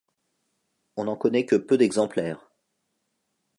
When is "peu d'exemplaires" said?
1.55-2.49